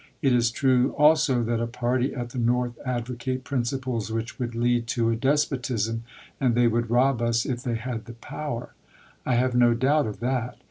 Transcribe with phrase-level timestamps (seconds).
[0.23, 4.87] It is true also that a party at the North advocate principles which would lead
[4.87, 6.05] to a despotism,
[6.39, 8.73] and they would rob us if they had the power—
[9.27, 10.57] I have no doubt of that.